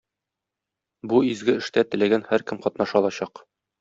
[1.11, 3.45] Бу изге эштә теләгән һәркем катнаша алачак.